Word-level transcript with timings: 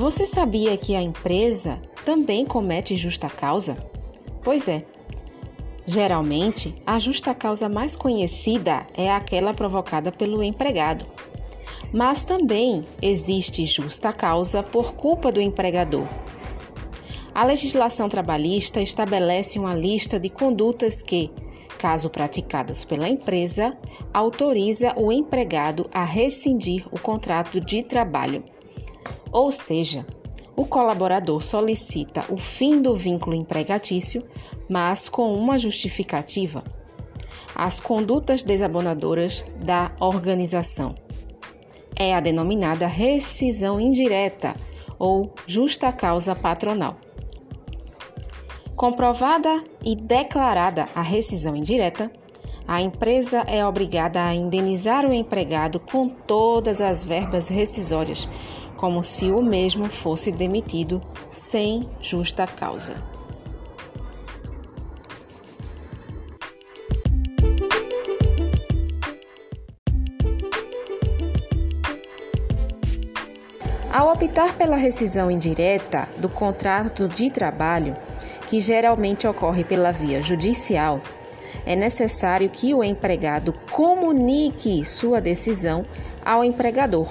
Você 0.00 0.26
sabia 0.26 0.78
que 0.78 0.96
a 0.96 1.02
empresa 1.02 1.78
também 2.06 2.46
comete 2.46 2.96
justa 2.96 3.28
causa? 3.28 3.76
Pois 4.42 4.66
é. 4.66 4.82
Geralmente, 5.84 6.74
a 6.86 6.98
justa 6.98 7.34
causa 7.34 7.68
mais 7.68 7.96
conhecida 7.96 8.86
é 8.94 9.10
aquela 9.10 9.52
provocada 9.52 10.10
pelo 10.10 10.42
empregado. 10.42 11.04
Mas 11.92 12.24
também 12.24 12.82
existe 13.02 13.66
justa 13.66 14.10
causa 14.10 14.62
por 14.62 14.94
culpa 14.94 15.30
do 15.30 15.38
empregador. 15.38 16.08
A 17.34 17.44
legislação 17.44 18.08
trabalhista 18.08 18.80
estabelece 18.80 19.58
uma 19.58 19.74
lista 19.74 20.18
de 20.18 20.30
condutas 20.30 21.02
que, 21.02 21.30
caso 21.76 22.08
praticadas 22.08 22.86
pela 22.86 23.06
empresa, 23.06 23.76
autoriza 24.14 24.94
o 24.96 25.12
empregado 25.12 25.90
a 25.92 26.04
rescindir 26.04 26.86
o 26.90 26.98
contrato 26.98 27.60
de 27.60 27.82
trabalho. 27.82 28.42
Ou 29.32 29.50
seja, 29.50 30.06
o 30.56 30.66
colaborador 30.66 31.42
solicita 31.42 32.24
o 32.28 32.36
fim 32.36 32.82
do 32.82 32.94
vínculo 32.96 33.34
empregatício, 33.34 34.22
mas 34.68 35.08
com 35.08 35.32
uma 35.32 35.58
justificativa. 35.58 36.62
As 37.54 37.80
condutas 37.80 38.42
desabonadoras 38.42 39.44
da 39.62 39.92
organização. 40.00 40.94
É 41.96 42.14
a 42.14 42.20
denominada 42.20 42.86
rescisão 42.86 43.80
indireta 43.80 44.54
ou 44.98 45.34
justa 45.46 45.90
causa 45.92 46.34
patronal. 46.34 46.96
Comprovada 48.76 49.62
e 49.84 49.94
declarada 49.96 50.88
a 50.94 51.02
rescisão 51.02 51.56
indireta, 51.56 52.10
a 52.70 52.80
empresa 52.80 53.40
é 53.48 53.66
obrigada 53.66 54.24
a 54.24 54.32
indenizar 54.32 55.04
o 55.04 55.12
empregado 55.12 55.80
com 55.80 56.08
todas 56.08 56.80
as 56.80 57.02
verbas 57.02 57.48
rescisórias, 57.48 58.28
como 58.76 59.02
se 59.02 59.28
o 59.28 59.42
mesmo 59.42 59.86
fosse 59.86 60.30
demitido 60.30 61.02
sem 61.32 61.84
justa 62.00 62.46
causa. 62.46 62.94
Ao 73.92 74.12
optar 74.12 74.56
pela 74.56 74.76
rescisão 74.76 75.28
indireta 75.28 76.08
do 76.18 76.28
contrato 76.28 77.08
de 77.08 77.32
trabalho, 77.32 77.96
que 78.46 78.60
geralmente 78.60 79.26
ocorre 79.26 79.64
pela 79.64 79.90
via 79.90 80.22
judicial, 80.22 81.00
é 81.64 81.74
necessário 81.76 82.48
que 82.48 82.74
o 82.74 82.82
empregado 82.82 83.52
comunique 83.70 84.84
sua 84.84 85.20
decisão 85.20 85.84
ao 86.24 86.44
empregador. 86.44 87.10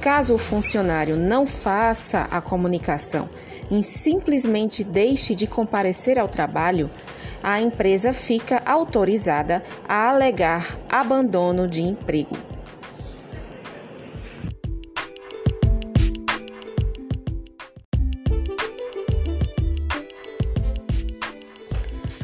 Caso 0.00 0.34
o 0.34 0.38
funcionário 0.38 1.16
não 1.16 1.46
faça 1.46 2.28
a 2.30 2.40
comunicação 2.40 3.28
e 3.70 3.82
simplesmente 3.82 4.84
deixe 4.84 5.34
de 5.34 5.46
comparecer 5.46 6.18
ao 6.18 6.28
trabalho, 6.28 6.90
a 7.42 7.60
empresa 7.60 8.12
fica 8.12 8.62
autorizada 8.64 9.62
a 9.88 10.08
alegar 10.08 10.78
abandono 10.88 11.66
de 11.66 11.82
emprego. 11.82 12.55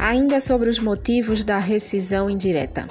Ainda 0.03 0.41
sobre 0.41 0.69
os 0.69 0.81
motivos 0.81 1.45
da 1.45 1.59
rescisão 1.59 2.29
indireta. 2.29 2.89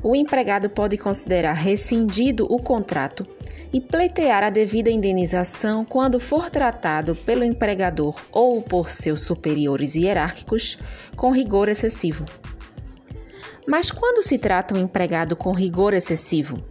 O 0.00 0.14
empregado 0.14 0.70
pode 0.70 0.96
considerar 0.96 1.54
rescindido 1.54 2.46
o 2.48 2.60
contrato 2.60 3.26
e 3.72 3.80
pleitear 3.80 4.44
a 4.44 4.50
devida 4.50 4.88
indenização 4.88 5.84
quando 5.84 6.20
for 6.20 6.48
tratado 6.48 7.16
pelo 7.16 7.42
empregador 7.42 8.20
ou 8.30 8.62
por 8.62 8.88
seus 8.88 9.22
superiores 9.22 9.96
hierárquicos 9.96 10.78
com 11.16 11.32
rigor 11.32 11.68
excessivo. 11.68 12.24
Mas 13.66 13.90
quando 13.90 14.22
se 14.22 14.38
trata 14.38 14.76
um 14.76 14.80
empregado 14.80 15.34
com 15.34 15.50
rigor 15.50 15.92
excessivo? 15.92 16.62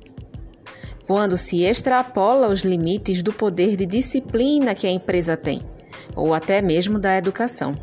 Quando 1.06 1.38
se 1.38 1.62
extrapola 1.62 2.48
os 2.48 2.62
limites 2.62 3.22
do 3.22 3.34
poder 3.34 3.76
de 3.76 3.86
disciplina 3.86 4.74
que 4.74 4.88
a 4.88 4.92
empresa 4.92 5.36
tem, 5.36 5.62
ou 6.16 6.34
até 6.34 6.62
mesmo 6.62 6.98
da 6.98 7.18
educação. 7.18 7.76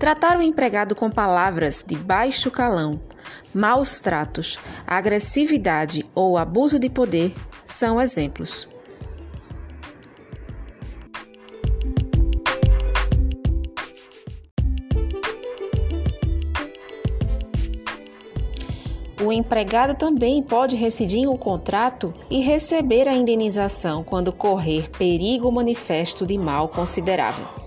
Tratar 0.00 0.38
o 0.38 0.42
empregado 0.42 0.94
com 0.94 1.10
palavras 1.10 1.84
de 1.86 1.94
baixo 1.94 2.50
calão, 2.50 2.98
maus 3.52 4.00
tratos, 4.00 4.58
agressividade 4.86 6.06
ou 6.14 6.38
abuso 6.38 6.78
de 6.78 6.88
poder 6.88 7.34
são 7.66 8.00
exemplos. 8.00 8.66
O 19.22 19.30
empregado 19.30 19.94
também 19.94 20.42
pode 20.42 20.76
rescindir 20.76 21.28
o 21.28 21.36
contrato 21.36 22.14
e 22.30 22.40
receber 22.40 23.06
a 23.06 23.12
indenização 23.12 24.02
quando 24.02 24.32
correr 24.32 24.88
perigo 24.96 25.52
manifesto 25.52 26.24
de 26.24 26.38
mal 26.38 26.70
considerável. 26.70 27.59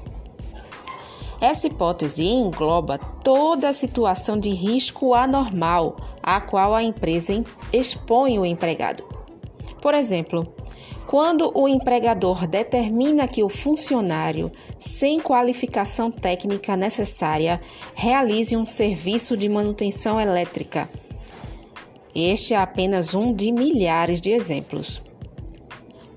Essa 1.43 1.67
hipótese 1.67 2.23
engloba 2.23 2.97
toda 2.97 3.67
a 3.67 3.73
situação 3.73 4.39
de 4.39 4.51
risco 4.51 5.13
anormal 5.13 5.97
a 6.23 6.39
qual 6.39 6.73
a 6.73 6.81
empresa 6.81 7.43
expõe 7.73 8.39
o 8.39 8.45
empregado. 8.45 9.03
Por 9.81 9.93
exemplo, 9.93 10.47
quando 11.05 11.51
o 11.53 11.67
empregador 11.67 12.47
determina 12.47 13.27
que 13.27 13.43
o 13.43 13.49
funcionário, 13.49 14.49
sem 14.79 15.19
qualificação 15.19 16.09
técnica 16.09 16.77
necessária, 16.77 17.59
realize 17.93 18.55
um 18.55 18.63
serviço 18.63 19.35
de 19.35 19.49
manutenção 19.49 20.17
elétrica. 20.17 20.89
Este 22.15 22.53
é 22.53 22.57
apenas 22.57 23.13
um 23.13 23.33
de 23.33 23.51
milhares 23.51 24.21
de 24.21 24.31
exemplos. 24.31 25.01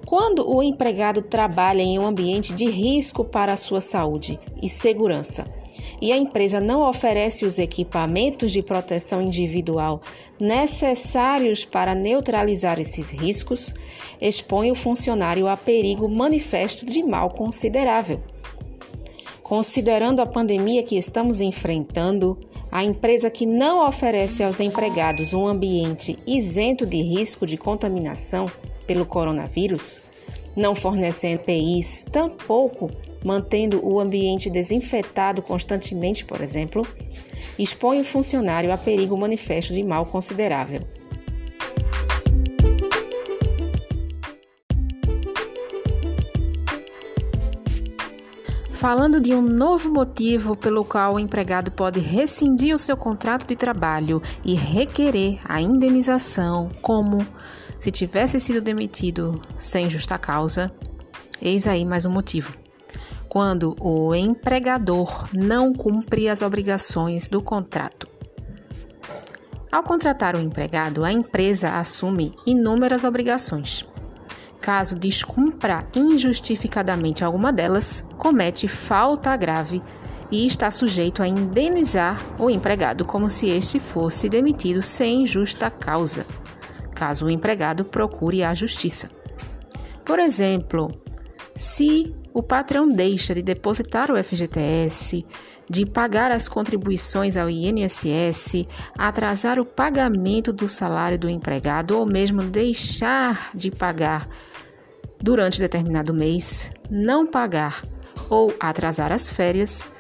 Quando 0.06 0.49
o 0.49 0.62
empregado 0.62 1.21
trabalha 1.21 1.83
em 1.83 1.99
um 1.99 2.06
ambiente 2.06 2.55
de 2.55 2.71
risco 2.71 3.25
para 3.25 3.53
a 3.53 3.56
sua 3.56 3.81
saúde 3.81 4.39
e 4.62 4.69
segurança 4.69 5.44
e 6.00 6.12
a 6.12 6.17
empresa 6.17 6.61
não 6.61 6.89
oferece 6.89 7.44
os 7.44 7.59
equipamentos 7.59 8.53
de 8.53 8.62
proteção 8.62 9.21
individual 9.21 10.00
necessários 10.39 11.65
para 11.65 11.93
neutralizar 11.93 12.78
esses 12.78 13.11
riscos, 13.11 13.75
expõe 14.21 14.71
o 14.71 14.77
funcionário 14.77 15.49
a 15.49 15.56
perigo 15.56 16.09
manifesto 16.09 16.87
de 16.87 17.03
mal 17.03 17.31
considerável. 17.31 18.21
Considerando 19.43 20.21
a 20.21 20.27
pandemia 20.27 20.84
que 20.84 20.97
estamos 20.97 21.41
enfrentando, 21.41 22.38
a 22.71 22.84
empresa 22.84 23.28
que 23.28 23.44
não 23.44 23.87
oferece 23.87 24.43
aos 24.43 24.61
empregados 24.61 25.34
um 25.34 25.49
ambiente 25.49 26.17
isento 26.25 26.87
de 26.87 27.03
risco 27.03 27.44
de 27.44 27.56
contaminação 27.56 28.49
pelo 28.87 29.05
coronavírus, 29.05 30.01
não 30.55 30.75
fornecendo 30.75 31.43
EPIs, 31.43 32.05
tampouco 32.11 32.91
mantendo 33.25 33.85
o 33.85 33.99
ambiente 33.99 34.49
desinfetado 34.49 35.43
constantemente, 35.43 36.25
por 36.25 36.41
exemplo, 36.41 36.87
expõe 37.59 38.01
o 38.01 38.05
funcionário 38.05 38.73
a 38.73 38.79
perigo 38.79 39.17
manifesto 39.17 39.75
de 39.75 39.83
mal 39.83 40.07
considerável. 40.07 40.83
Falando 48.73 49.21
de 49.21 49.35
um 49.35 49.43
novo 49.43 49.91
motivo 49.91 50.55
pelo 50.55 50.85
qual 50.85 51.15
o 51.15 51.19
empregado 51.19 51.73
pode 51.73 51.99
rescindir 51.99 52.75
o 52.75 52.79
seu 52.79 52.97
contrato 52.97 53.45
de 53.45 53.57
trabalho 53.57 54.23
e 54.45 54.55
requerer 54.55 55.41
a 55.45 55.61
indenização, 55.61 56.71
como 56.81 57.27
se 57.87 57.93
tivesse 57.93 58.41
sido 58.41 58.61
demitido 58.61 59.41
sem 59.56 59.88
justa 59.88 60.19
causa, 60.19 60.73
eis 61.41 61.69
aí 61.69 61.85
mais 61.85 62.05
um 62.05 62.11
motivo. 62.11 62.53
Quando 63.29 63.77
o 63.79 64.12
empregador 64.12 65.29
não 65.33 65.73
cumpre 65.73 66.29
as 66.29 66.43
obrigações 66.43 67.29
do 67.29 67.41
contrato. 67.41 68.09
Ao 69.71 69.85
contratar 69.85 70.35
o 70.35 70.41
empregado, 70.41 71.05
a 71.05 71.12
empresa 71.12 71.79
assume 71.79 72.35
inúmeras 72.44 73.05
obrigações. 73.05 73.87
Caso 74.61 74.99
descumpra 74.99 75.87
injustificadamente 75.94 77.23
alguma 77.23 77.53
delas, 77.53 78.05
comete 78.19 78.67
falta 78.67 79.37
grave 79.37 79.81
e 80.29 80.44
está 80.44 80.73
sujeito 80.73 81.23
a 81.23 81.29
indenizar 81.29 82.21
o 82.37 82.50
empregado 82.50 83.05
como 83.05 83.31
se 83.31 83.49
este 83.49 83.79
fosse 83.79 84.29
demitido 84.29 84.82
sem 84.82 85.25
justa 85.25 85.71
causa 85.71 86.27
caso 86.96 87.26
o 87.26 87.31
empregado 87.31 87.84
procure 87.84 88.43
a 88.43 88.54
justiça. 88.54 89.10
Por 90.04 90.19
exemplo, 90.19 90.90
se 91.54 92.14
o 92.32 92.43
patrão 92.43 92.88
deixa 92.88 93.34
de 93.34 93.43
depositar 93.43 94.10
o 94.10 94.22
FGTS, 94.22 95.26
de 95.69 95.84
pagar 95.84 96.31
as 96.31 96.48
contribuições 96.48 97.37
ao 97.37 97.50
INSS, 97.50 98.66
atrasar 98.96 99.58
o 99.58 99.64
pagamento 99.64 100.52
do 100.52 100.69
salário 100.69 101.19
do 101.19 101.28
empregado 101.28 101.98
ou 101.98 102.06
mesmo 102.06 102.43
deixar 102.43 103.50
de 103.54 103.70
pagar 103.70 104.28
durante 105.20 105.60
determinado 105.60 106.14
mês, 106.14 106.70
não 106.90 107.26
pagar 107.26 107.82
ou 108.31 108.54
atrasar 108.60 109.12
as 109.12 109.31
férias, 109.31 109.90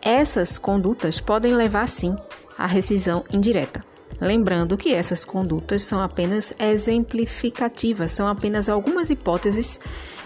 essas 0.00 0.58
condutas 0.58 1.20
podem 1.20 1.54
levar 1.54 1.86
sim 1.88 2.16
à 2.56 2.66
rescisão 2.66 3.24
indireta. 3.32 3.91
Lembrando 4.22 4.78
que 4.78 4.94
essas 4.94 5.24
condutas 5.24 5.82
são 5.82 6.00
apenas 6.00 6.54
exemplificativas, 6.56 8.12
são 8.12 8.28
apenas 8.28 8.68
algumas 8.68 9.10
hipóteses 9.10 9.80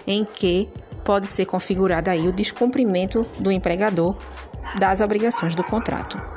em 0.05 0.23
que 0.23 0.69
pode 1.03 1.25
ser 1.25 1.47
configurado 1.47 2.07
aí 2.07 2.27
o 2.27 2.31
descumprimento 2.31 3.25
do 3.39 3.51
empregador 3.51 4.15
das 4.77 5.01
obrigações 5.01 5.55
do 5.55 5.63
contrato. 5.63 6.36